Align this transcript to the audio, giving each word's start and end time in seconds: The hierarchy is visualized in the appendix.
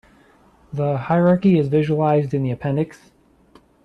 The 0.73 0.97
hierarchy 0.97 1.59
is 1.59 1.67
visualized 1.67 2.33
in 2.33 2.41
the 2.41 2.49
appendix. 2.49 3.11